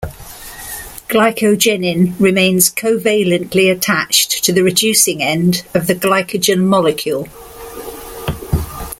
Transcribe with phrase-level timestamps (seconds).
[1.09, 7.27] Glycogenin remains covalently attached to the reducing end of the glycogen molecule.